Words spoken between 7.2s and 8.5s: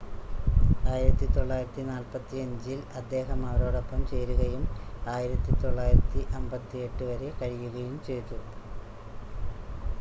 കഴിയുകയും ചെയ്തു